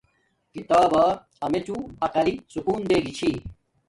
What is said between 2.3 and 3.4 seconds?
سکون دے گی چھی